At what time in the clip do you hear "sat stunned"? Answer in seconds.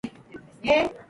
0.65-0.97